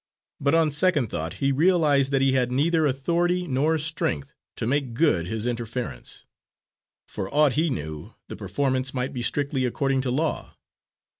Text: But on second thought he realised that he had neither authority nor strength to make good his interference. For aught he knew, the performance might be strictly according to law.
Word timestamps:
But 0.39 0.55
on 0.55 0.71
second 0.71 1.11
thought 1.11 1.33
he 1.33 1.51
realised 1.51 2.09
that 2.09 2.23
he 2.23 2.31
had 2.33 2.51
neither 2.51 2.87
authority 2.87 3.47
nor 3.47 3.77
strength 3.77 4.33
to 4.55 4.65
make 4.65 4.95
good 4.95 5.27
his 5.27 5.45
interference. 5.45 6.25
For 7.07 7.31
aught 7.31 7.53
he 7.53 7.69
knew, 7.69 8.15
the 8.27 8.35
performance 8.35 8.95
might 8.95 9.13
be 9.13 9.21
strictly 9.21 9.63
according 9.63 10.01
to 10.01 10.09
law. 10.09 10.55